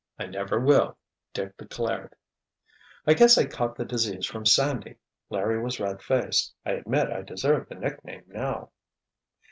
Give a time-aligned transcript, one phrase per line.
[0.17, 0.97] "I never will,"
[1.31, 2.15] Dick declared.
[3.05, 4.97] "I guess I caught the disease from Sandy,"
[5.29, 8.71] Larry was red faced, "I admit I deserve the nickname now."